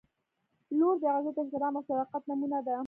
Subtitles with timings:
[0.77, 2.77] •لور د عزت، احترام او صداقت نمونه ده.